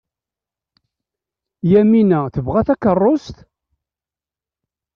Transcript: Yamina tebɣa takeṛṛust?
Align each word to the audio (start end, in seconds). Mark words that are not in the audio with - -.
Yamina 1.71 2.19
tebɣa 2.33 2.61
takeṛṛust? 2.67 3.37